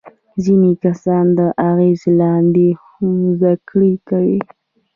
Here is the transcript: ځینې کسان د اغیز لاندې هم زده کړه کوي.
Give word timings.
ځینې 0.43 0.71
کسان 0.83 1.25
د 1.37 1.39
اغیز 1.69 2.01
لاندې 2.19 2.67
هم 2.81 3.13
زده 3.39 3.53
کړه 3.67 3.91
کوي. 4.09 4.39